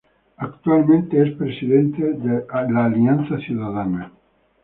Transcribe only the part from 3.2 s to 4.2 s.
Ciudadana.